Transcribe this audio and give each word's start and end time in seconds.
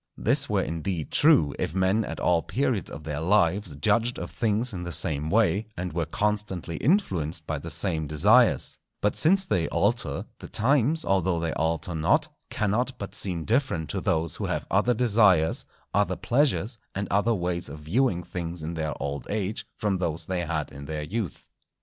This 0.17 0.49
were 0.49 0.63
indeed 0.63 1.11
true, 1.11 1.53
if 1.59 1.75
men 1.75 2.03
at 2.05 2.19
all 2.19 2.41
periods 2.41 2.89
of 2.89 3.03
their 3.03 3.19
lives 3.19 3.75
judged 3.75 4.17
of 4.17 4.31
things 4.31 4.73
in 4.73 4.81
the 4.81 4.91
same 4.91 5.29
way, 5.29 5.67
and 5.77 5.93
were 5.93 6.07
constantly 6.07 6.77
influenced 6.77 7.45
by 7.45 7.59
the 7.59 7.69
same 7.69 8.07
desires; 8.07 8.79
but 8.99 9.15
since 9.15 9.45
they 9.45 9.67
alter, 9.67 10.25
the 10.39 10.47
times, 10.49 11.05
although 11.05 11.39
they 11.39 11.53
alter 11.53 11.93
not, 11.93 12.27
cannot 12.49 12.97
but 12.97 13.13
seem 13.13 13.45
different 13.45 13.91
to 13.91 14.01
those 14.01 14.37
who 14.37 14.45
have 14.45 14.65
other 14.71 14.95
desires, 14.95 15.65
other 15.93 16.15
pleasures, 16.15 16.79
and 16.95 17.07
other 17.11 17.35
ways 17.35 17.69
of 17.69 17.77
viewing 17.81 18.23
things 18.23 18.63
in 18.63 18.73
their 18.73 18.95
old 18.99 19.27
age 19.29 19.67
from 19.77 19.99
those 19.99 20.25
they 20.25 20.39
had 20.43 20.71
in 20.71 20.85
their 20.85 21.03
youth. 21.03 21.47